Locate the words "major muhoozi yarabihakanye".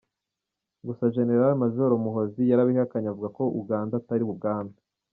1.61-3.07